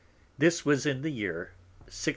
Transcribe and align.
This 0.35 0.65
was 0.65 0.87
in 0.87 1.03
the 1.03 1.11
Year 1.11 1.51
1674. 1.85 2.09